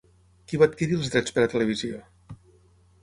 Qui 0.51 0.59
va 0.61 0.67
adquirir 0.69 0.97
els 0.99 1.11
drets 1.15 1.35
per 1.37 1.45
televisió? 1.53 2.01